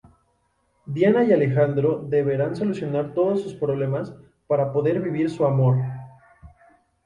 Diana 0.87 1.23
y 1.25 1.31
Alejandro 1.31 2.03
deberán 2.09 2.55
solucionar 2.55 3.13
todos 3.13 3.43
sus 3.43 3.53
problemas 3.53 4.15
para 4.47 4.73
poder 4.73 4.99
vivir 4.99 5.29
su 5.29 5.45
amor. 5.45 5.77